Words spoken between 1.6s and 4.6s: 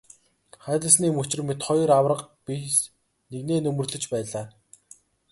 хоёр аварга биес нэгнээ нөмөрлөж байлаа.